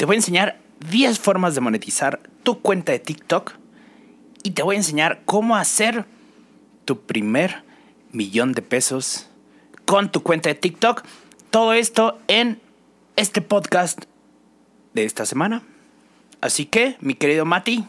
[0.00, 0.58] te voy a enseñar
[0.88, 3.52] 10 formas de monetizar tu cuenta de TikTok
[4.42, 6.06] y te voy a enseñar cómo hacer
[6.86, 7.64] tu primer
[8.10, 9.28] millón de pesos
[9.84, 11.02] con tu cuenta de TikTok.
[11.50, 12.62] Todo esto en
[13.16, 14.04] este podcast
[14.94, 15.64] de esta semana.
[16.40, 17.84] Así que, mi querido Mati.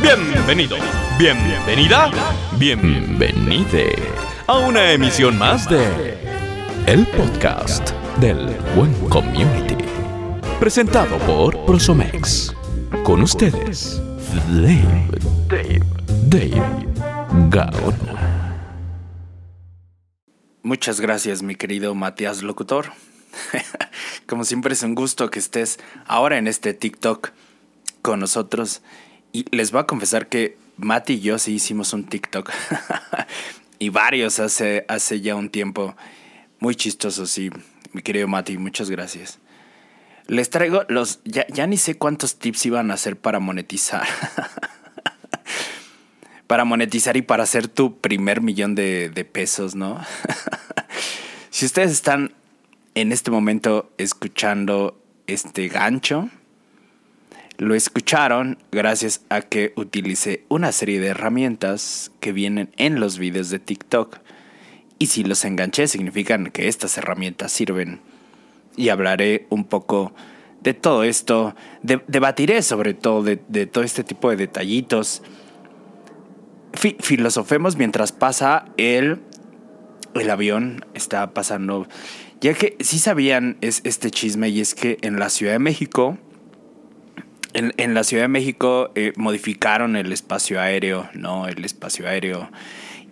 [0.00, 0.78] Bienvenido,
[1.18, 2.10] bienvenida,
[2.58, 3.96] bienvenide
[4.46, 6.16] a una emisión más de
[6.86, 10.03] El Podcast del Buen Community.
[10.60, 12.54] Presentado por Prosomex.
[13.02, 14.00] Con ustedes,
[14.48, 15.08] Dave,
[15.48, 15.82] Dave,
[16.26, 16.86] Dave
[17.50, 18.56] Gaona.
[20.62, 22.92] Muchas gracias, mi querido Matías Locutor.
[24.26, 27.32] Como siempre es un gusto que estés ahora en este TikTok
[28.00, 28.80] con nosotros.
[29.32, 32.50] Y les voy a confesar que Mati y yo sí hicimos un TikTok.
[33.78, 35.96] y varios hace, hace ya un tiempo.
[36.60, 37.50] Muy chistosos, sí.
[37.92, 39.40] Mi querido Mati, muchas gracias.
[40.26, 41.20] Les traigo los.
[41.24, 44.06] Ya, ya ni sé cuántos tips iban a hacer para monetizar.
[46.46, 50.00] para monetizar y para hacer tu primer millón de, de pesos, ¿no?
[51.50, 52.32] si ustedes están
[52.94, 56.30] en este momento escuchando este gancho,
[57.56, 63.50] lo escucharon gracias a que utilicé una serie de herramientas que vienen en los videos
[63.50, 64.18] de TikTok.
[64.98, 68.00] Y si los enganché significan que estas herramientas sirven.
[68.76, 70.14] Y hablaré un poco
[70.62, 71.54] de todo esto.
[71.82, 73.36] debatiré sobre todo de,
[73.66, 75.22] todo este tipo de detallitos.
[77.00, 79.20] filosofemos mientras pasa el,
[80.14, 80.84] el avión.
[80.94, 81.86] Está pasando.
[82.40, 86.18] Ya que sí sabían es, este chisme y es que en la Ciudad de México
[87.54, 91.46] en, la Ciudad de México eh, modificaron el espacio aéreo, ¿no?
[91.46, 92.50] El espacio aéreo.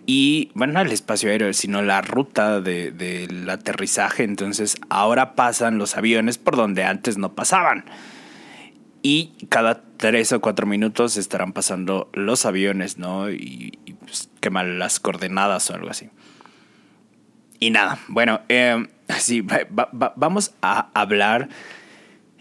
[0.05, 4.23] Y, bueno, no el espacio aéreo, sino la ruta del de, aterrizaje.
[4.23, 7.85] Entonces, ahora pasan los aviones por donde antes no pasaban.
[9.01, 13.31] Y cada tres o cuatro minutos estarán pasando los aviones, ¿no?
[13.31, 16.09] Y, pues, queman las coordenadas o algo así.
[17.59, 18.87] Y nada, bueno, eh,
[19.19, 19.45] sí,
[20.15, 21.47] vamos a hablar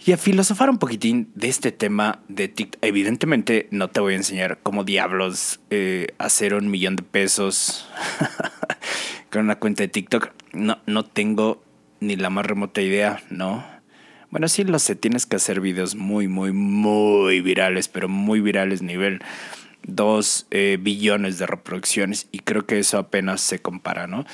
[0.04, 2.82] y a filosofar un poquitín de este tema de TikTok.
[2.82, 7.88] Evidentemente no te voy a enseñar cómo diablos eh, hacer un millón de pesos
[9.30, 10.30] con una cuenta de TikTok.
[10.52, 11.62] No, no tengo
[12.00, 13.64] ni la más remota idea, ¿no?
[14.30, 18.82] Bueno, sí lo sé, tienes que hacer videos muy, muy, muy virales, pero muy virales
[18.82, 19.20] nivel
[19.84, 24.24] dos eh, billones de reproducciones y creo que eso apenas se compara, ¿no?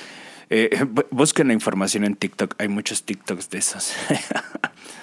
[0.49, 3.93] Eh, busquen la información en TikTok, hay muchos TikToks de esos.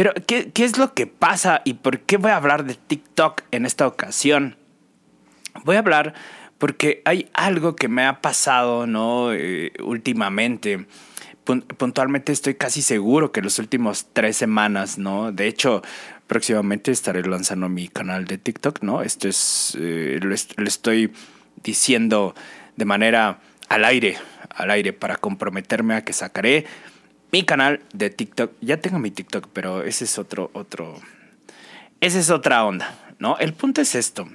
[0.00, 3.66] Pero, ¿qué, es lo que pasa y por qué voy a hablar de TikTok en
[3.66, 4.56] esta ocasión?
[5.62, 6.14] Voy a hablar
[6.56, 9.34] porque hay algo que me ha pasado, ¿no?
[9.34, 10.86] Eh, últimamente.
[11.44, 15.32] Puntualmente estoy casi seguro que los últimos tres semanas, ¿no?
[15.32, 15.82] De hecho,
[16.26, 19.02] próximamente estaré lanzando mi canal de TikTok, ¿no?
[19.02, 21.12] Esto es, eh, lo, lo estoy
[21.62, 22.34] diciendo
[22.74, 24.16] de manera al aire,
[24.48, 26.64] al aire, para comprometerme a que sacaré
[27.32, 28.52] mi canal de TikTok.
[28.60, 30.94] Ya tengo mi TikTok, pero ese es otro, otro.
[32.00, 33.36] Esa es otra onda, ¿no?
[33.38, 34.28] El punto es esto.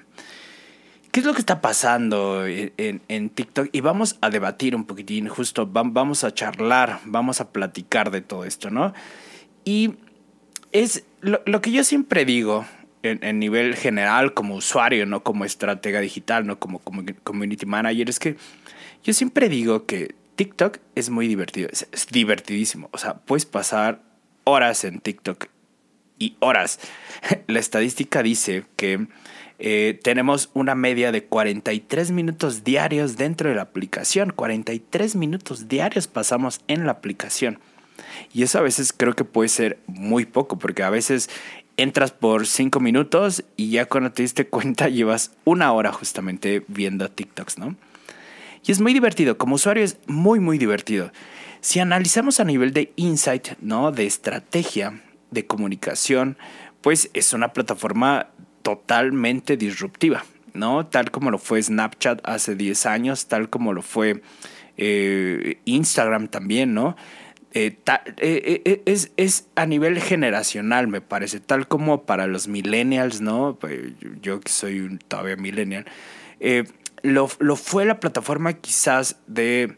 [1.16, 3.70] ¿Qué es lo que está pasando en, TikTok?
[3.72, 8.44] Y vamos a debatir un poquitín, justo vamos a charlar, vamos a platicar de todo
[8.44, 8.94] esto, ¿no?
[9.64, 9.94] Y
[10.74, 12.66] es lo, que yo siempre digo
[13.02, 18.20] en, nivel general como usuario, no como estratega digital, no como, como community manager, es
[18.20, 18.36] que
[19.06, 22.90] yo siempre digo que TikTok es muy divertido, es, divertidísimo.
[22.92, 24.02] O sea, puedes pasar
[24.44, 25.48] horas en TikTok
[26.20, 26.80] y horas.
[27.48, 29.08] La estadística dice que
[29.60, 34.32] eh, tenemos una media de 43 minutos diarios dentro de la aplicación.
[34.32, 37.60] 43 minutos diarios pasamos en la aplicación.
[38.34, 41.30] Y eso a veces creo que puede ser muy poco, porque a veces
[41.78, 47.10] entras por 5 minutos y ya cuando te diste cuenta llevas una hora justamente viendo
[47.10, 47.76] TikToks, ¿no?
[48.66, 51.12] Y es muy divertido, como usuario es muy, muy divertido.
[51.62, 53.92] Si analizamos a nivel de insight, ¿no?
[53.92, 56.38] De estrategia, de comunicación,
[56.82, 58.30] pues es una plataforma
[58.64, 60.88] totalmente disruptiva, ¿no?
[60.88, 64.22] Tal como lo fue Snapchat hace 10 años, tal como lo fue
[64.78, 66.96] eh, Instagram también, ¿no?
[67.54, 67.78] Eh,
[68.18, 73.58] eh, es, es, a nivel generacional, me parece, tal como para los millennials, ¿no?
[73.60, 75.86] Pues, yo que soy todavía millennial,
[77.02, 79.78] lo, fue la plataforma quizás de,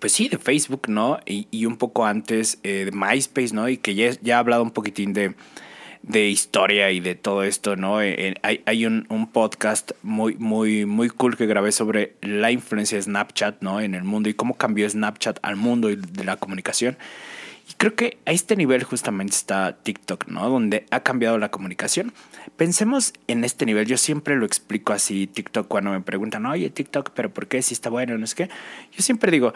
[0.00, 1.18] pues sí, de Facebook, ¿no?
[1.26, 3.68] Y, un poco antes eh, de MySpace, ¿no?
[3.68, 5.34] Y que ya, ya he hablado un poquitín de,
[6.02, 8.02] de historia y de todo esto, ¿no?
[8.02, 12.96] Eh, hay, hay un, un, podcast muy, muy, muy cool que grabé sobre la influencia
[12.96, 13.80] de Snapchat, ¿no?
[13.80, 16.96] En el mundo y cómo cambió Snapchat al mundo y de la comunicación.
[17.68, 20.48] Y creo que a este nivel justamente está TikTok, ¿no?
[20.48, 22.12] Donde ha cambiado la comunicación.
[22.58, 23.86] Pensemos en este nivel.
[23.86, 27.62] Yo siempre lo explico así, TikTok, cuando me preguntan, oye, TikTok, pero ¿por qué?
[27.62, 28.48] Si está bueno, no es que.
[28.90, 29.54] Yo siempre digo,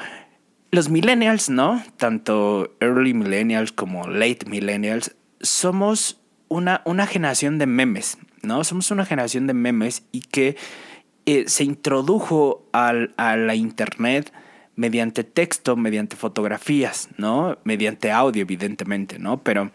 [0.71, 1.83] los millennials, ¿no?
[1.97, 8.63] Tanto early millennials como late millennials, somos una, una generación de memes, ¿no?
[8.63, 10.57] Somos una generación de memes y que
[11.27, 14.33] eh, se introdujo al, a la internet
[14.77, 17.59] mediante texto, mediante fotografías, ¿no?
[17.65, 19.43] Mediante audio, evidentemente, ¿no?
[19.43, 19.73] Pero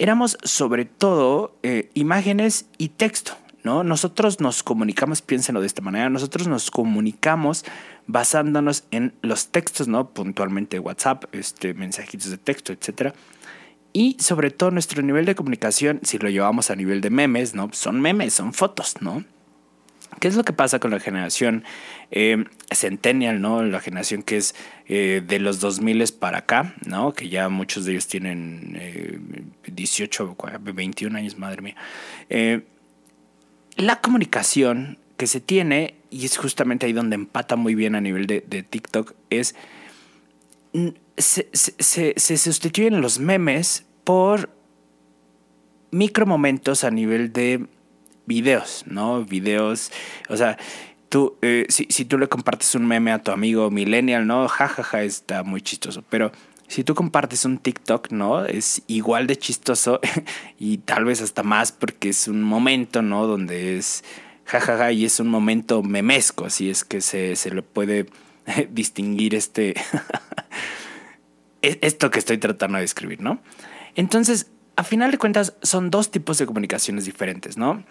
[0.00, 3.32] éramos sobre todo eh, imágenes y texto,
[3.62, 3.84] ¿no?
[3.84, 7.66] Nosotros nos comunicamos, piénsenlo de esta manera, nosotros nos comunicamos
[8.06, 10.08] basándonos en los textos, ¿no?
[10.08, 13.12] Puntualmente WhatsApp, este, mensajitos de texto, etc.
[13.92, 17.68] Y sobre todo nuestro nivel de comunicación, si lo llevamos a nivel de memes, ¿no?
[17.72, 19.22] Son memes, son fotos, ¿no?
[20.18, 21.64] ¿Qué es lo que pasa con la generación
[22.10, 23.62] eh, Centennial, ¿no?
[23.62, 24.54] La generación que es
[24.86, 27.12] eh, de los 2000 para acá, ¿no?
[27.12, 29.20] Que ya muchos de ellos tienen eh,
[29.66, 30.36] 18,
[30.74, 31.76] 21 años, madre mía.
[32.28, 32.62] Eh,
[33.76, 38.26] la comunicación que se tiene, y es justamente ahí donde empata muy bien a nivel
[38.26, 39.54] de, TikTok, es
[41.16, 44.50] se, sustituyen los memes por
[45.90, 47.66] micromomentos a nivel de
[48.30, 49.24] videos, ¿no?
[49.24, 49.90] Videos,
[50.28, 50.56] o sea,
[51.08, 54.46] tú, eh, si, tú le compartes un meme a tu amigo millennial, ¿no?
[54.46, 56.30] Jajaja, ja, ja, está muy chistoso, pero
[56.68, 58.46] si tú compartes un TikTok, ¿no?
[58.46, 59.98] Es igual de chistoso
[60.60, 63.26] y tal vez hasta más porque es un momento, ¿no?
[63.26, 64.04] Donde es
[64.44, 68.06] jajaja ja, ja, y es un momento memesco, así es que se, se le puede
[68.70, 69.74] distinguir este...
[71.62, 73.42] esto que estoy tratando de describir, ¿no?
[73.96, 74.46] Entonces,
[74.80, 77.84] a final de cuentas, son dos tipos de comunicaciones diferentes, ¿no?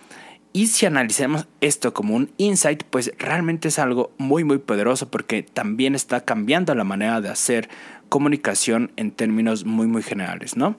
[0.54, 5.44] Y si analizamos esto como un insight, pues realmente es algo muy muy poderoso porque
[5.44, 7.70] también está cambiando la manera de hacer
[8.10, 10.78] comunicación en términos muy muy generales, ¿no?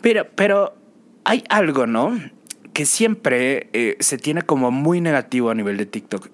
[0.00, 0.76] Pero, pero
[1.22, 2.18] hay algo, ¿no?
[2.72, 6.28] Que siempre eh, se tiene como muy negativo a nivel de TikTok.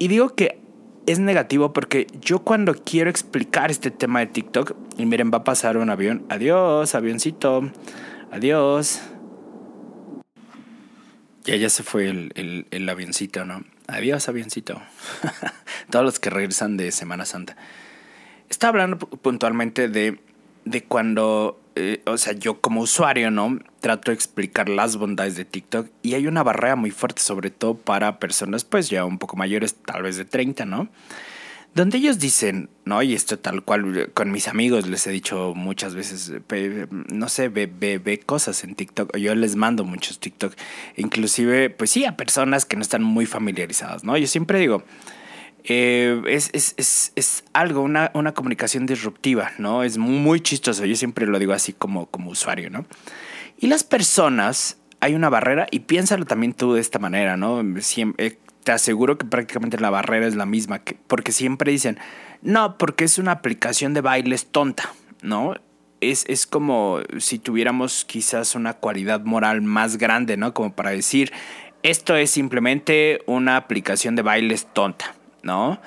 [0.00, 0.58] Y digo que
[1.06, 5.44] es negativo porque yo cuando quiero explicar este tema de TikTok, y miren, va a
[5.44, 7.70] pasar un avión, adiós, avioncito,
[8.30, 9.00] adiós.
[11.44, 13.64] Ya, ya se fue el, el, avioncito, ¿no?
[13.86, 14.80] Adiós, avioncito.
[15.90, 17.56] Todos los que regresan de Semana Santa.
[18.48, 20.20] Está hablando puntualmente de,
[20.64, 23.58] de cuando eh, o sea, yo como usuario, ¿no?
[23.80, 27.74] Trato de explicar las bondades de TikTok y hay una barrera muy fuerte, sobre todo
[27.74, 30.88] para personas, pues ya un poco mayores, tal vez de 30, ¿no?
[31.74, 33.00] Donde ellos dicen, ¿no?
[33.02, 36.32] Y esto tal cual con mis amigos les he dicho muchas veces,
[36.90, 40.54] no sé, ve, ve, ve cosas en TikTok, yo les mando muchos TikTok,
[40.96, 44.16] inclusive, pues sí, a personas que no están muy familiarizadas, ¿no?
[44.16, 44.82] Yo siempre digo,
[45.64, 49.82] eh, es, es, es, es, algo, una, una, comunicación disruptiva, ¿no?
[49.82, 52.86] Es muy chistoso, yo siempre lo digo así como, como usuario, ¿no?
[53.58, 57.62] Y las personas, hay una barrera, y piénsalo también tú de esta manera, ¿no?
[57.80, 61.98] Siempre, eh, te aseguro que prácticamente la barrera es la misma, que, porque siempre dicen,
[62.42, 64.92] no, porque es una aplicación de bailes tonta,
[65.22, 65.54] ¿no?
[66.00, 70.54] Es, es como si tuviéramos quizás una cualidad moral más grande, ¿no?
[70.54, 71.32] Como para decir,
[71.82, 75.14] esto es simplemente una aplicación de bailes tonta.
[75.42, 75.80] ¿No?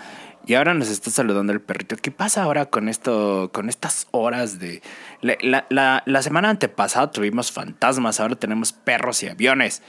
[0.45, 1.95] Y ahora nos está saludando el perrito.
[1.95, 4.81] ¿Qué pasa ahora con esto, con estas horas de...
[5.21, 9.81] La, la, la, semana antepasada tuvimos fantasmas, ahora tenemos perros y aviones.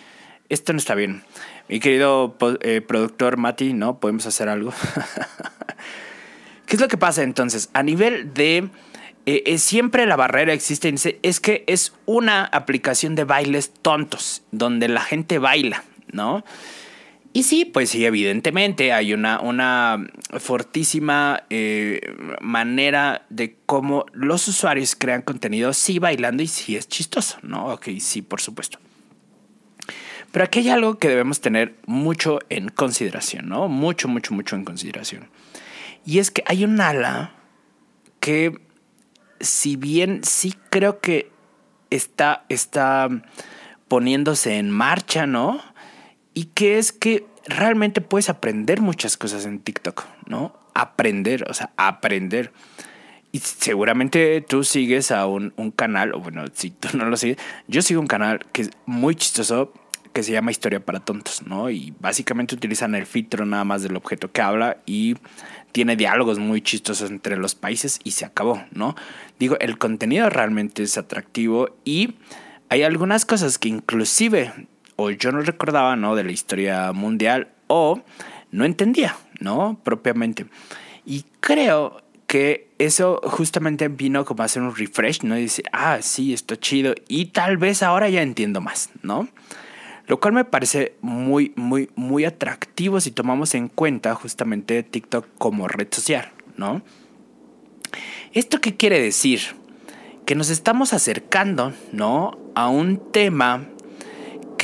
[0.48, 1.24] Esto no está bien.
[1.68, 3.98] Mi querido eh, productor Mati, ¿no?
[3.98, 4.72] ¿Podemos hacer algo?
[6.66, 7.70] ¿Qué es lo que pasa entonces?
[7.72, 8.68] A nivel de...
[9.26, 14.86] Eh, eh, siempre la barrera existe, es que es una aplicación de bailes tontos, donde
[14.86, 16.44] la gente baila, ¿no?
[17.36, 20.06] Y sí, pues sí, evidentemente hay una, una
[20.38, 22.00] fortísima eh,
[22.40, 27.72] manera de cómo los usuarios crean contenido, sí bailando y sí es chistoso, ¿no?
[27.72, 28.78] Ok, sí, por supuesto.
[30.30, 33.66] Pero aquí hay algo que debemos tener mucho en consideración, ¿no?
[33.66, 35.28] Mucho, mucho, mucho en consideración.
[36.06, 37.34] Y es que hay un ala
[38.20, 38.60] que,
[39.40, 41.32] si bien sí creo que
[41.90, 43.08] está, está
[43.88, 45.73] poniéndose en marcha, ¿no?
[46.34, 50.52] Y que es que realmente puedes aprender muchas cosas en TikTok, ¿no?
[50.74, 52.52] Aprender, o sea, aprender.
[53.32, 57.38] Y seguramente tú sigues a un, canal, o bueno, si tú no lo sigues,
[57.68, 59.72] yo sigo un canal que es muy chistoso,
[60.12, 61.70] que se llama Historia para Tontos, ¿no?
[61.70, 65.16] Y básicamente utilizan el filtro nada más del objeto que habla y
[65.72, 68.94] tiene diálogos muy chistosos entre los países y se acabó, ¿no?
[69.40, 72.14] Digo, el contenido realmente es atractivo y
[72.68, 74.52] hay algunas cosas que inclusive
[74.96, 76.14] o yo no recordaba, ¿no?
[76.14, 78.02] De la historia mundial o
[78.50, 79.80] no entendía, ¿no?
[79.82, 80.46] Propiamente.
[81.04, 85.38] Y creo que eso justamente vino como a hacer un refresh, ¿no?
[85.38, 86.94] Y decir, ah, sí, está chido.
[87.08, 89.28] Y tal vez ahora ya entiendo más, ¿no?
[90.06, 95.66] Lo cual me parece muy, muy, muy atractivo si tomamos en cuenta justamente TikTok como
[95.66, 96.82] red social, ¿no?
[98.32, 99.40] ¿Esto qué quiere decir?
[100.26, 102.38] Que nos estamos acercando, ¿no?
[102.54, 103.66] A un tema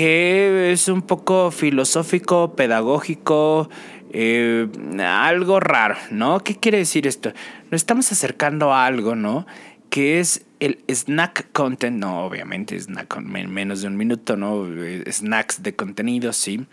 [0.01, 3.69] que es un poco filosófico, pedagógico,
[4.15, 4.67] eh,
[4.99, 6.41] algo raro, ¿no?
[6.41, 7.35] ¿Qué quiere decir esto?
[7.71, 9.47] Nos estamos acercando a algo, ¿no?
[9.91, 14.67] Que es el snack content, no, obviamente, snack en menos de un minuto, ¿no?
[14.75, 16.65] Eh, snacks de contenido, sí.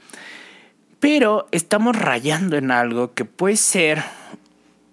[1.01, 4.03] Pero estamos rayando en algo que puede ser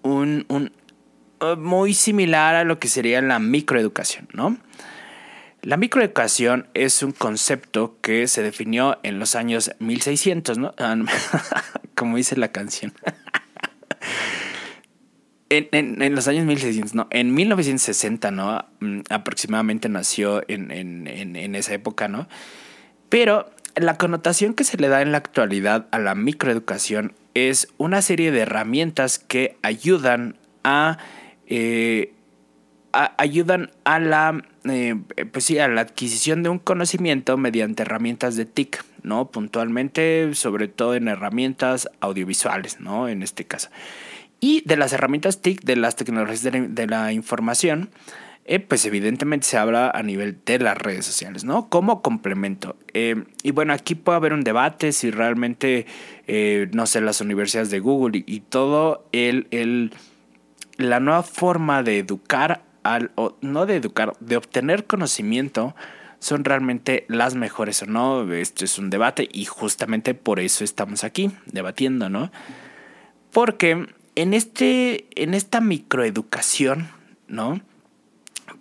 [0.01, 4.57] un, uh, muy similar a lo que sería la microeducación, ¿no?
[5.65, 10.75] La microeducación es un concepto que se definió en los años 1600, ¿no?
[10.77, 10.95] Ah,
[11.95, 12.93] Como dice la canción.
[15.49, 18.63] en, los años 1600, no, en 1960, ¿no?
[18.79, 22.27] Mm, aproximadamente nació en, en esa época, ¿no?
[23.09, 28.03] Pero la connotación que se le da en la actualidad a la microeducación es una
[28.03, 30.99] serie de herramientas que ayudan a
[31.47, 32.14] eh,
[33.17, 34.95] ayudan a la, eh,
[35.31, 39.31] pues sí, a la adquisición de un conocimiento mediante herramientas de TIC, ¿no?
[39.31, 43.09] Puntualmente, sobre todo en herramientas audiovisuales, ¿no?
[43.09, 43.69] En este caso.
[44.39, 47.89] Y de las herramientas TIC, de las tecnologías de la, información,
[48.45, 51.67] eh, pues evidentemente se habla a nivel de las redes sociales, ¿no?
[51.69, 52.77] Como complemento.
[52.93, 55.85] Eh, y bueno, aquí puede haber un debate si realmente,
[56.71, 59.91] no sé, las universidades de Google y, y todo el, el,
[60.77, 62.64] la nueva forma de educar
[63.15, 65.75] o no de educar, de obtener conocimiento,
[66.19, 68.31] son realmente las mejores o no.
[68.33, 72.31] Esto es un debate y justamente por eso estamos aquí debatiendo, ¿no?
[73.31, 76.89] Porque en, este, en esta microeducación,
[77.27, 77.61] ¿no?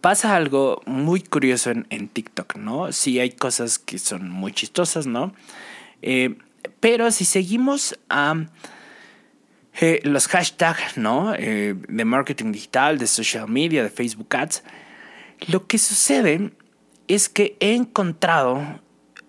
[0.00, 2.92] Pasa algo muy curioso en, en TikTok, ¿no?
[2.92, 5.32] Sí hay cosas que son muy chistosas, ¿no?
[6.02, 6.36] Eh,
[6.80, 8.46] pero si seguimos a...
[10.02, 11.34] Los hashtags, ¿no?
[11.34, 14.62] Eh, de marketing digital, de social media, de Facebook Ads.
[15.48, 16.52] Lo que sucede
[17.08, 18.80] es que he encontrado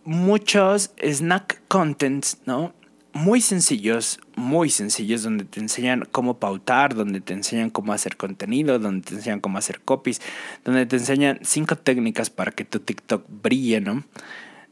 [0.04, 2.74] muchos snack contents, ¿no?
[3.12, 8.78] Muy sencillos, muy sencillos, donde te enseñan cómo pautar, donde te enseñan cómo hacer contenido,
[8.78, 10.22] donde te enseñan cómo hacer copies,
[10.64, 14.04] donde te enseñan cinco técnicas para que tu TikTok brille, ¿no?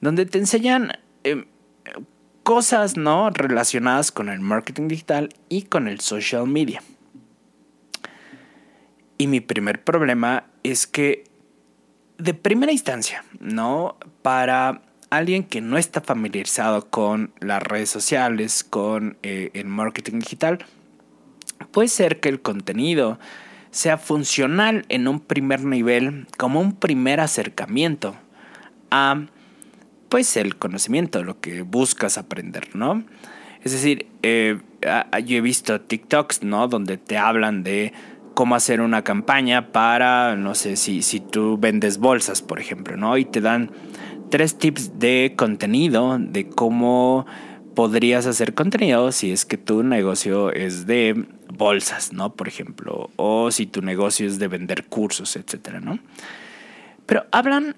[0.01, 0.91] Donde te enseñan
[1.23, 1.45] em,
[2.43, 6.83] cosas no relacionadas con el marketing digital y con el social media.
[9.17, 11.23] Y mi primer problema es que
[12.17, 13.97] de primera instancia, ¿no?
[14.21, 20.65] Para alguien que no está familiarizado con las redes sociales, con eh, el marketing digital,
[21.71, 23.19] puede ser que el contenido
[23.71, 28.15] sea funcional en un primer nivel, como un primer acercamiento
[28.91, 29.25] a
[30.13, 33.03] pues el conocimiento, lo que buscas aprender, ¿no?
[33.63, 34.59] Es decir, eh,
[35.25, 36.67] yo he visto TikToks, ¿no?
[36.67, 37.93] Donde te hablan de
[38.35, 43.17] cómo hacer una campaña para, no sé, si, si tú vendes bolsas, por ejemplo, ¿no?
[43.17, 43.71] Y te dan
[44.29, 47.25] tres tips de contenido, de cómo
[47.73, 52.35] podrías hacer contenido si es que tu negocio es de bolsas, ¿no?
[52.35, 55.97] Por ejemplo, o si tu negocio es de vender cursos, etcétera, ¿no?
[57.07, 57.73] Pero hablan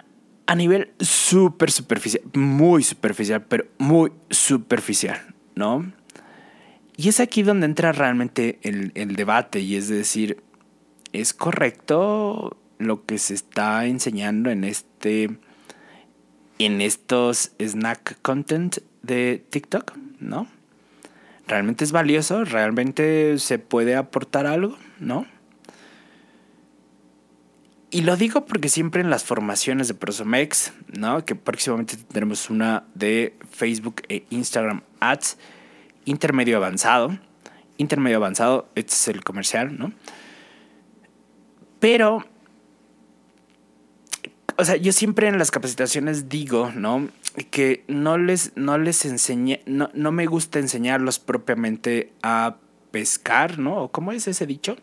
[0.47, 5.19] a nivel súper superficial, muy superficial, pero muy superficial,
[5.55, 5.91] ¿no?
[6.97, 10.41] Y es aquí donde entra realmente el, el debate y es decir,
[11.13, 15.29] ¿es correcto lo que se está enseñando en este
[16.57, 20.47] en estos snack content de TikTok, ¿no?
[21.47, 22.45] ¿Realmente es valioso?
[22.45, 24.77] ¿Realmente se puede aportar algo?
[24.99, 25.27] ¿No?
[27.95, 31.23] Y lo digo porque siempre en las formaciones de Prosomex, ¿no?
[31.23, 35.37] Que próximamente tendremos una de Facebook e Instagram Ads
[36.03, 37.17] intermedio avanzado.
[37.77, 39.93] Intermedio avanzado, este es el comercial, ¿no?
[41.79, 42.25] Pero,
[44.57, 47.07] o sea, yo siempre en las capacitaciones digo, ¿no?
[47.49, 52.57] Que no les, no les enseñé, no, no me gusta enseñarlos propiamente a
[52.91, 53.87] pescar, ¿no?
[53.87, 54.75] ¿Cómo es ese dicho?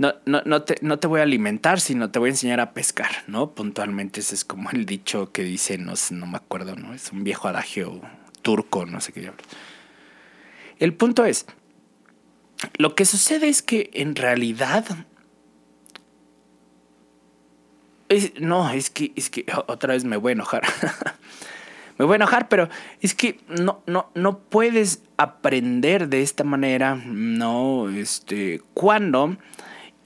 [0.00, 3.10] No, no, te, no te voy a alimentar, sino te voy a enseñar a pescar,
[3.26, 3.50] ¿no?
[3.50, 6.94] Puntualmente ese es como el dicho que dice, no, no me acuerdo, ¿no?
[6.94, 8.00] Es un viejo adagio
[8.40, 9.46] turco, no sé qué diablos.
[10.78, 11.44] El punto es,
[12.78, 14.86] lo que sucede es que en realidad...
[18.40, 20.62] no, es que, es que otra vez me voy a enojar.
[21.98, 22.70] me voy a enojar, pero
[23.02, 29.36] es que no, no, no puedes aprender de esta manera, no, este, cuando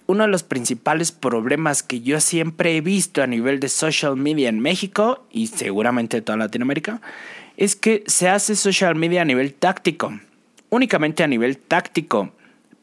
[0.06, 4.49] uno de los principales problemas que yo siempre he visto a nivel de social media
[4.49, 7.00] en México y seguramente toda Latinoamérica
[7.56, 10.18] es que se hace social media a nivel táctico,
[10.70, 12.32] únicamente a nivel táctico,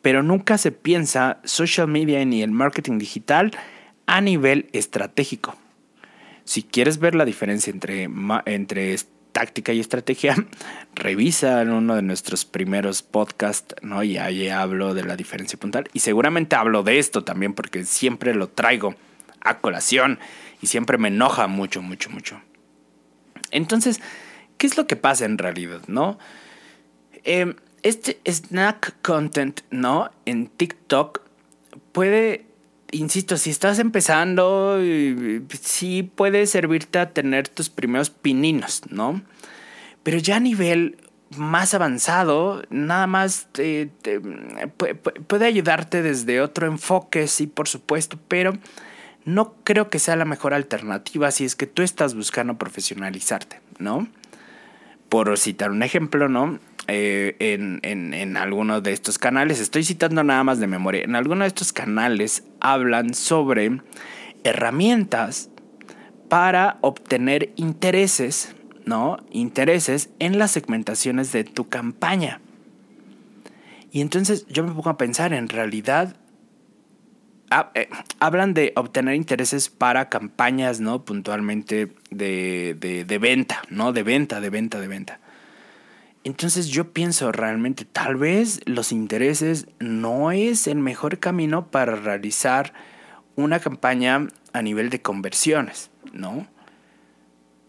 [0.01, 3.51] pero nunca se piensa social media ni el marketing digital
[4.07, 5.55] a nivel estratégico.
[6.43, 8.09] Si quieres ver la diferencia entre,
[8.45, 8.95] entre
[9.31, 10.35] táctica y estrategia,
[10.95, 14.03] revisa en uno de nuestros primeros podcasts, ¿no?
[14.03, 15.89] Y ahí hablo de la diferencia puntual.
[15.93, 18.95] Y seguramente hablo de esto también porque siempre lo traigo
[19.41, 20.19] a colación
[20.61, 22.41] y siempre me enoja mucho, mucho, mucho.
[23.51, 23.99] Entonces,
[24.57, 26.19] ¿qué es lo que pasa en realidad, no?
[27.23, 30.11] Em, este snack content, ¿no?
[30.25, 31.21] En TikTok
[31.91, 32.45] puede
[32.91, 34.79] insisto, si estás empezando,
[35.61, 39.21] sí puede servirte a tener tus primeros pininos, ¿no?
[40.03, 40.97] Pero ya a nivel
[41.37, 43.47] más avanzado, nada más
[45.27, 48.53] puede ayudarte desde otro enfoque, sí, por supuesto, pero
[49.23, 54.07] no creo que sea la mejor alternativa si es que tú estás buscando profesionalizarte, ¿no?
[55.09, 56.59] Por citar un ejemplo, ¿no?
[56.87, 61.43] Eh, en, en, alguno de estos canales, estoy citando nada más de memoria, en alguno
[61.43, 63.81] de estos canales hablan sobre
[64.43, 65.49] herramientas
[66.27, 69.17] para obtener intereses, ¿no?
[69.31, 72.41] Intereses en las segmentaciones de tu campaña.
[73.91, 76.15] Y entonces yo me pongo a pensar, en realidad,
[77.75, 81.03] eh, hablan de obtener intereses para campañas, ¿no?
[81.03, 83.91] Puntualmente de, de, de venta, ¿no?
[83.91, 85.19] De venta, de venta, de venta.
[86.23, 92.73] Entonces yo pienso realmente, tal vez los intereses no es el mejor camino para realizar
[93.35, 96.47] una campaña a nivel de conversiones, ¿no?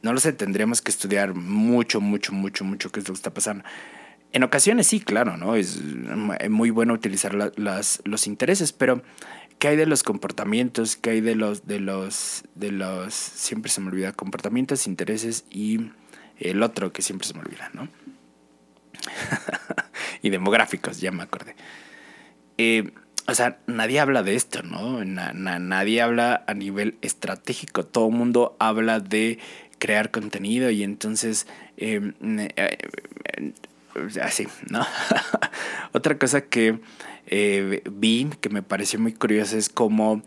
[0.03, 3.33] No lo sé, tendríamos que estudiar mucho, mucho, mucho, mucho qué es lo que está
[3.33, 3.65] pasando.
[4.33, 5.55] En ocasiones sí, claro, ¿no?
[5.55, 5.81] Es
[6.51, 9.03] muy bueno utilizar las, los intereses, pero
[9.59, 10.97] ¿qué hay de los comportamientos?
[10.97, 15.91] ¿Qué hay de los, de los, de los, siempre se me olvida, comportamientos, intereses y
[16.39, 17.89] el otro que siempre se me olvida, ¿no?
[20.23, 21.55] y demográficos, ya me acordé.
[22.59, 22.93] Eh,
[23.27, 25.05] o sea, nadie habla de esto, ¿no?
[25.05, 27.85] nadie habla a nivel estratégico.
[27.85, 29.39] Todo el mundo habla de
[29.79, 31.47] crear contenido y entonces...
[31.77, 32.13] Eh,
[32.57, 33.53] eh,
[34.23, 34.85] así, ¿no?
[35.93, 36.81] Otra cosa que
[37.91, 40.23] vi que me pareció muy curiosa es cómo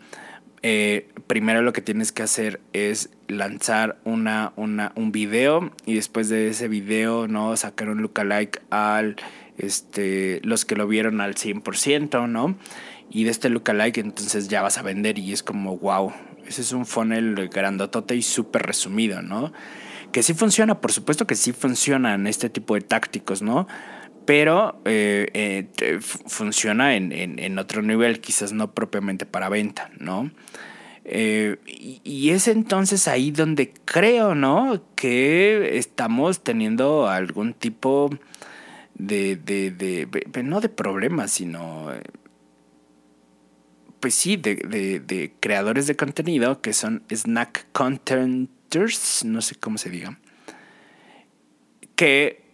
[0.62, 6.30] eh, primero lo que tienes que hacer es lanzar una, una, un video y después
[6.30, 7.56] de ese video, ¿no?
[7.58, 9.16] Sacar un lookalike al,
[9.58, 12.56] este, los que lo vieron al 100%, ¿no?
[13.10, 16.12] Y de este lookalike entonces ya vas a vender y es como, wow,
[16.48, 19.54] ese es un funnel grandotote y súper resumido, ¿no?
[20.12, 23.68] Que sí funciona, por supuesto que sí funcionan este tipo de tácticos, ¿no?
[24.26, 30.32] Pero eh, eh, funciona en, otro nivel, quizás no propiamente para venta, ¿no?
[31.06, 31.58] Eh,
[32.04, 34.82] y, es entonces ahí donde creo, ¿no?
[34.96, 38.10] Que estamos teniendo algún tipo
[38.96, 41.92] de, de, de, no de problemas, sino,
[44.00, 49.92] pues sí, de, de, creadores de contenido que son snack contenters, no sé cómo se
[49.92, 50.18] diga,
[51.96, 52.45] que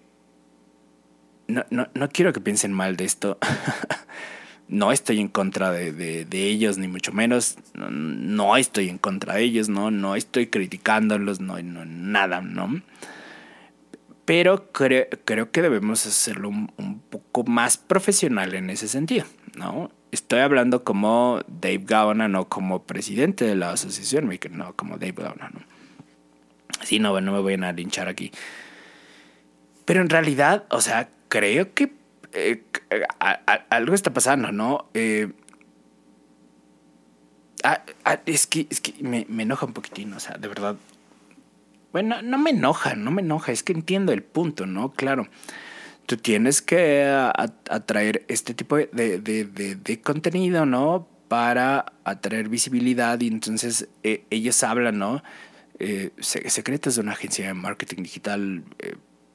[1.52, 3.38] no, no, no quiero que piensen mal de esto.
[4.72, 7.58] no estoy en contra de, ellos, ni mucho menos.
[7.74, 12.82] No, estoy en contra de ellos, no, no estoy criticándolos, no, no nada, ¿no?
[14.24, 19.26] Pero creo, creo que debemos hacerlo un, poco más profesional en ese sentido,
[19.58, 19.92] ¿no?
[20.12, 25.50] Estoy hablando como Dave Gaona, no como presidente de la asociación, no como Dave Gaona,
[25.54, 25.60] ¿no?
[26.84, 28.32] Sí, no, no me voy a linchar aquí.
[29.84, 31.94] Pero en realidad, o sea, creo que
[32.34, 32.62] eh,
[33.70, 34.90] algo está pasando, ¿no?
[34.94, 35.32] Eh,
[38.26, 40.76] es que, es que me, enoja un poquitín, o sea, de verdad.
[41.94, 44.92] Bueno, no me enoja, no me enoja, es que entiendo el punto, ¿no?
[44.92, 45.30] Claro,
[46.06, 51.08] tú tienes que atraer este tipo de, contenido, ¿no?
[51.30, 55.24] Para atraer visibilidad y entonces eh, ellos hablan, ¿no?
[56.20, 58.64] secretos de una agencia de marketing digital,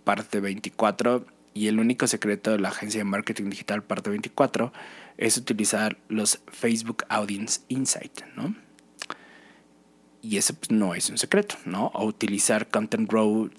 [0.04, 4.74] parte 24 y el único secreto de la agencia de marketing digital parte 24
[5.16, 8.54] es utilizar los Facebook Audience Insight, ¿no?
[10.20, 11.86] Y eso pues, no es un secreto, ¿no?
[11.94, 13.52] O utilizar Content Road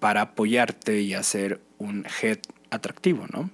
[0.00, 3.50] para apoyarte y hacer un head atractivo, ¿no?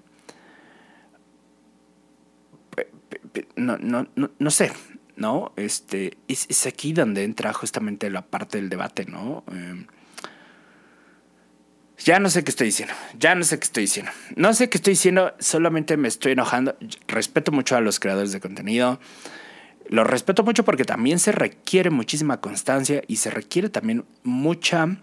[3.56, 4.06] No, no,
[4.38, 4.72] no, sé,
[5.16, 5.52] ¿no?
[5.56, 9.44] Este, es, aquí donde entra justamente la parte del debate, ¿no?
[9.48, 9.86] Em,
[11.98, 14.10] Ya no sé qué estoy diciendo, ya no sé qué estoy diciendo.
[14.36, 16.76] No sé qué estoy diciendo, solamente me estoy enojando.
[17.06, 18.98] Respeto mucho a los creadores de contenido.
[19.88, 24.96] Lo respeto mucho porque también se requiere muchísima constancia y se requiere también mucha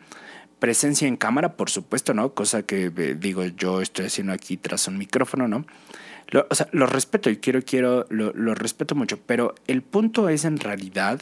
[0.60, 2.34] presencia en cámara, por supuesto, ¿no?
[2.34, 5.66] Cosa que eh, digo, yo estoy haciendo aquí tras un micrófono, ¿no?
[6.50, 10.46] O sea, lo respeto y quiero, quiero, lo, lo respeto mucho, pero el punto es
[10.46, 11.20] en realidad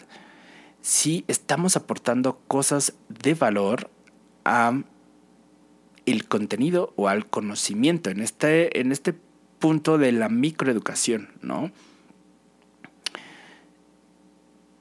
[0.82, 3.90] si estamos aportando cosas de valor
[4.46, 4.82] a
[6.30, 9.14] contenido o al conocimiento en este, en este
[9.60, 11.72] punto de la microeducación, ¿no?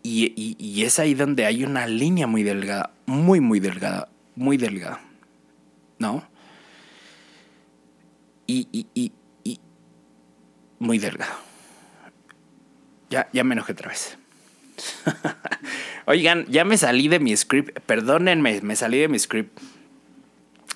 [0.04, 5.00] Y, y, es ahí donde hay una línea muy delgada, muy, muy delgada, muy delgada,
[5.98, 6.26] ¿no?
[8.46, 9.12] Y, y, y,
[9.44, 9.60] y
[10.78, 11.36] muy delgada.
[13.10, 14.16] Ya, ya me enojé otra vez.
[16.06, 17.78] Oigan, ya me salí de mi script.
[17.80, 19.58] Perdónenme, me salí de mi script.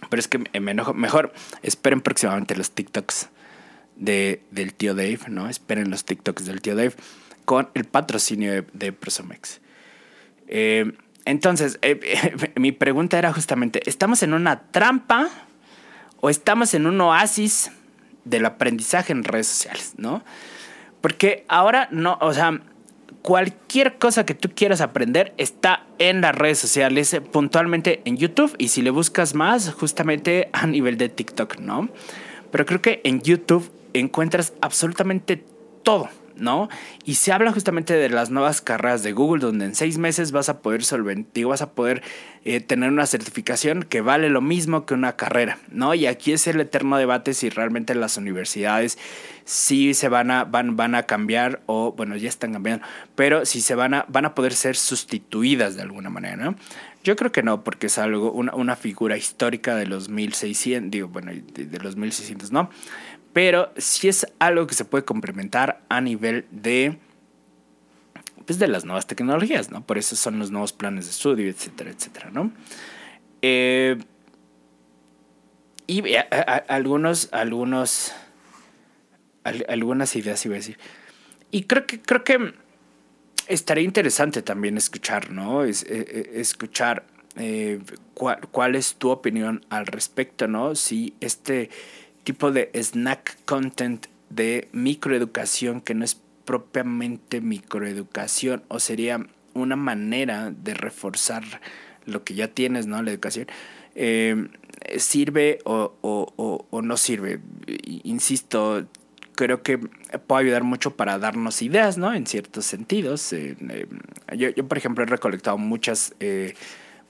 [0.08, 0.94] Pero es que me enojo.
[0.94, 3.28] Mejor esperen próximamente los TikToks
[3.96, 5.48] de, del tío Dave, ¿no?
[5.48, 6.94] Esperen los TikToks del tío Dave
[7.44, 8.94] con el patrocinio de, de.
[10.48, 10.92] Eh,
[11.24, 15.28] entonces, eh, mi pregunta era justamente, ¿estamos en una trampa
[16.20, 17.70] o estamos en un oasis
[18.24, 20.24] del aprendizaje en redes sociales, ¿no?
[21.00, 22.60] Porque ahora no, o sea,
[23.22, 28.54] cualquier cosa que tú quieras aprender está en las redes sociales, eh, puntualmente en YouTube
[28.58, 31.88] y si le buscas más, justamente a nivel de TikTok, ¿no?
[32.50, 35.44] Pero creo que en YouTube encuentras absolutamente
[35.82, 36.08] todo.
[36.42, 36.68] ¿No?
[37.04, 40.48] Y se habla justamente de las nuevas carreras de Google, donde en seis meses vas
[40.48, 42.02] a poder solventar, vas a poder
[42.44, 45.94] eh, tener una certificación que vale lo mismo que una carrera, ¿no?
[45.94, 48.98] Y aquí es el eterno debate si realmente las universidades
[49.44, 53.60] sí se van a, van, van a cambiar o, bueno, ya están cambiando, pero si
[53.60, 56.56] se van a, van a poder ser sustituidas de alguna manera, ¿no?
[57.04, 61.08] Yo creo que no, porque es algo, una, una figura histórica de los 1600, digo,
[61.08, 62.70] bueno, de, de los 1600, ¿no?
[63.32, 66.98] Pero sí es algo que se puede complementar a nivel de
[68.44, 69.86] pues de las nuevas tecnologías, ¿no?
[69.86, 72.52] Por eso son los nuevos planes de estudio, etcétera, etcétera, ¿no?
[73.40, 73.98] Eh,
[75.86, 76.02] y
[76.68, 78.12] algunos, algunos,
[79.68, 80.78] algunas ideas iba a decir.
[81.50, 82.54] Y creo que, creo que
[83.46, 85.64] estaría interesante también escuchar, ¿no?
[85.64, 87.04] Es, eh, eh, escuchar
[88.14, 90.74] cuál, cuál es tu opinión al respecto, ¿no?
[90.74, 91.70] Si este
[92.24, 100.50] tipo de snack content de microeducación que no es propiamente microeducación o sería una manera
[100.50, 101.44] de reforzar
[102.06, 103.02] lo que ya tienes, ¿no?
[103.02, 103.46] La educación.
[103.94, 104.48] Eh,
[104.96, 107.40] ¿Sirve o, o, o, no sirve?
[108.02, 108.86] Insisto,
[109.36, 112.12] creo que puede ayudar mucho para darnos ideas, ¿no?
[112.12, 113.32] En ciertos sentidos.
[113.32, 113.56] Eh,
[114.36, 116.54] yo, yo, por ejemplo, he recolectado muchas, eh,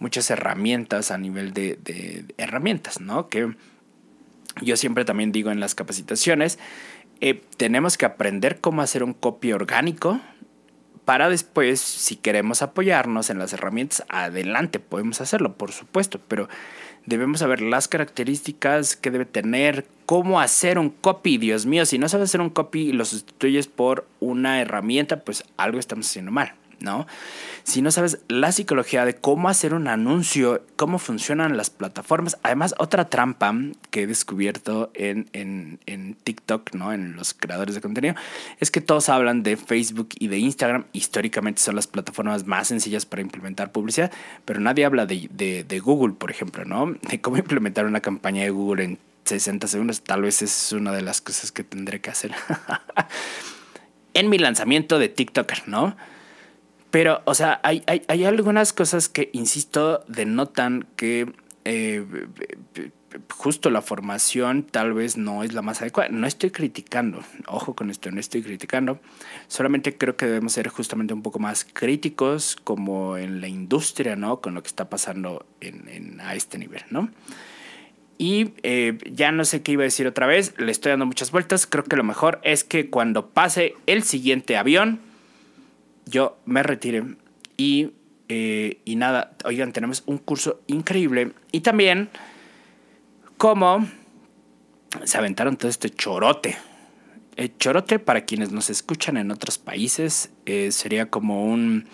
[0.01, 3.29] muchas herramientas a nivel de, de herramientas, ¿no?
[3.29, 3.55] Que
[4.61, 6.59] yo siempre también digo en las capacitaciones,
[7.21, 10.21] eh, tenemos que aprender cómo hacer un copy orgánico
[11.05, 16.49] para después, si queremos apoyarnos en las herramientas, adelante, podemos hacerlo, por supuesto, pero
[17.07, 21.39] debemos saber las características que debe tener, cómo hacer un copy.
[21.39, 25.45] Dios mío, si no sabes hacer un copy y lo sustituyes por una herramienta, pues
[25.57, 26.55] algo estamos haciendo mal.
[26.83, 27.07] ¿No?
[27.65, 32.39] Si no sabes la psicología de cómo hacer un anuncio, cómo funcionan las plataformas.
[32.43, 33.55] Además, otra trampa
[33.91, 36.93] que he descubierto en, en, TikTok, ¿no?
[36.93, 38.15] En los creadores de contenido,
[38.61, 40.85] es que todos hablan de Facebook y de Instagram.
[40.93, 44.13] Históricamente son las plataformas más sencillas para implementar publicidad,
[44.45, 46.95] pero nadie habla de, de, de Google, por ejemplo, ¿no?
[47.09, 50.03] De cómo implementar una campaña de Google en 60 segundos.
[50.03, 52.33] Tal vez es una de las cosas que tendré que hacer.
[54.15, 55.97] en mi lanzamiento de TikToker, ¿no?
[56.93, 61.33] Pero, o sea, hay, hay, hay algunas cosas que, insisto, denotan que
[61.65, 62.05] eh,
[63.31, 66.11] justo la formación tal vez no es la más adecuada.
[66.11, 69.01] No estoy criticando, ojo con esto, no estoy criticando.
[69.49, 74.43] Solamente creo que debemos ser justamente un poco más críticos como en la industria, ¿no?
[74.43, 77.09] Con lo que está pasando en, en a este nivel, ¿no?
[78.19, 81.31] Y eh, ya no sé qué iba a decir otra vez, le estoy dando muchas
[81.31, 81.67] vueltas.
[81.67, 85.01] Creo que lo mejor es que cuando pase el siguiente avión,
[86.07, 87.05] yo me retiré
[87.57, 87.93] y,
[88.29, 92.11] eh, y nada, oigan, tenemos un curso increíble y también
[93.37, 93.87] cómo
[95.05, 96.57] se aventaron todo este chorote.
[97.37, 101.87] El chorote, para quienes nos escuchan en otros países, eh, sería como un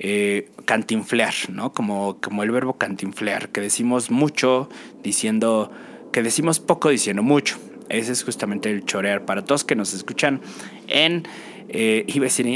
[0.00, 1.72] eh, cantinflear, ¿no?
[1.72, 4.68] Como, como el verbo cantinflear, que decimos mucho
[5.02, 5.70] diciendo,
[6.12, 7.58] que decimos poco diciendo mucho.
[7.90, 9.24] Ese es justamente el chorear.
[9.24, 10.40] Para todos que nos escuchan
[10.88, 11.24] en
[11.72, 12.04] eh,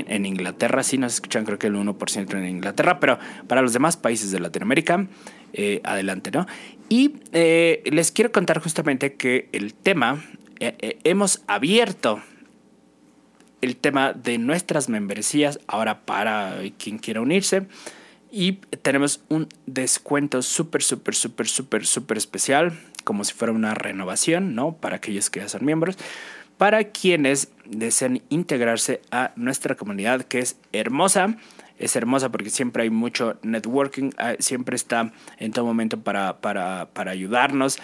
[0.09, 3.97] en Inglaterra, sí nos escuchan creo que el 1% en Inglaterra, pero para los demás
[3.97, 5.07] países de Latinoamérica,
[5.53, 6.47] eh, adelante, ¿no?
[6.89, 10.25] Y eh, les quiero contar justamente que el tema,
[10.59, 12.21] eh, hemos abierto
[13.61, 17.69] el tema de nuestras membresías ahora para quien quiera unirse.
[18.37, 22.73] Y tenemos un descuento súper, súper, súper, súper, súper especial,
[23.05, 24.73] como si fuera una renovación, ¿no?
[24.73, 25.97] Para aquellos que ya son miembros
[26.57, 31.37] para quienes desean integrarse a nuestra comunidad que es hermosa.
[31.79, 36.89] Es hermosa porque siempre hay mucho networking, ah, siempre está en todo momento para, para,
[36.93, 37.79] para ayudarnos.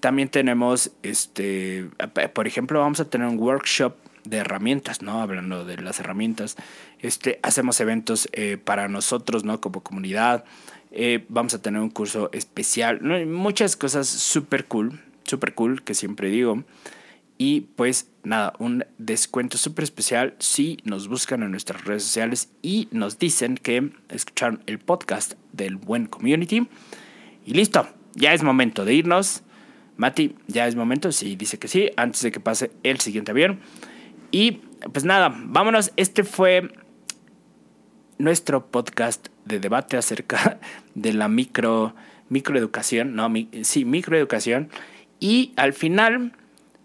[0.00, 1.88] También tenemos, este,
[2.34, 5.20] por ejemplo, vamos a tener un workshop de herramientas, ¿no?
[5.20, 6.56] Hablando de las herramientas.
[7.00, 9.60] Este, hacemos eventos eh, para nosotros, ¿no?
[9.60, 10.44] Como comunidad.
[10.90, 13.00] Eh, vamos a tener un curso especial.
[13.26, 16.64] Muchas cosas súper cool, súper cool, que siempre digo.
[17.38, 22.88] Y pues nada, un descuento súper especial si nos buscan en nuestras redes sociales y
[22.92, 26.68] nos dicen que escucharon el podcast del Buen Community.
[27.44, 29.42] Y listo, ya es momento de irnos.
[29.96, 33.60] Mati, ya es momento, sí, dice que sí, antes de que pase el siguiente avión.
[34.32, 35.92] Y pues nada, vámonos.
[35.96, 36.72] Este fue
[38.18, 40.58] nuestro podcast de debate acerca
[40.96, 41.94] de la micro,
[42.28, 44.70] microeducación, no, sí, microeducación.
[45.20, 46.32] Y al final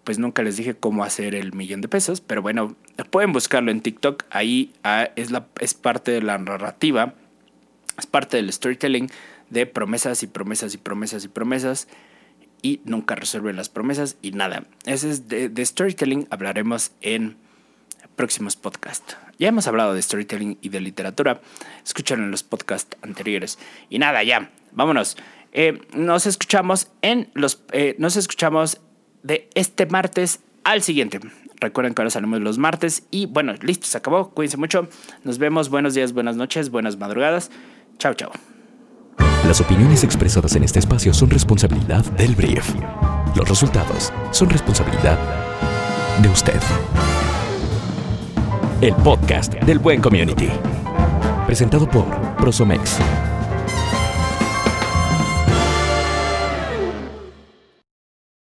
[0.04, 2.78] pues nunca les dije cómo hacer el millón de pesos, pero bueno,
[3.10, 7.16] pueden buscarlo en TikTok, ahí ah, es, la, es parte de la narrativa,
[8.00, 9.10] es parte del storytelling
[9.50, 11.90] de promesas y promesas y promesas y promesas
[12.62, 14.64] y nunca resuelven las promesas y nada.
[14.86, 17.38] Ese es de, de storytelling, hablaremos en
[18.16, 19.16] próximos podcasts.
[19.40, 21.40] Ya hemos hablado de storytelling y de literatura,
[21.86, 23.60] escuchan en los podcasts anteriores.
[23.90, 25.16] Y nada, ya, vámonos.
[25.54, 28.82] Eh, nos escuchamos en los, eh, nos escuchamos
[29.24, 31.20] de este martes al siguiente.
[31.60, 34.30] Recuerden que ahora salimos los martes y bueno, listo, se acabó.
[34.32, 34.90] Cuídense mucho.
[35.24, 35.70] Nos vemos.
[35.70, 37.50] Buenos días, buenas noches, buenas madrugadas.
[37.98, 38.32] Chao, chao.
[39.48, 42.76] Las opiniones expresadas en este espacio son responsabilidad del brief.
[43.34, 45.18] Los resultados son responsabilidad
[46.22, 46.60] de usted.
[48.82, 50.50] El podcast del Buen Community.
[51.46, 52.06] Presentado por
[52.36, 52.98] Prosomex